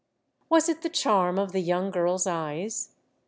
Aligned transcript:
Was 0.49 0.67
it 0.67 0.81
the 0.81 0.89
charm 0.89 1.37
of 1.37 1.51
the 1.51 1.59
young 1.59 1.91
girl's 1.91 2.25
eyes? 2.25 2.95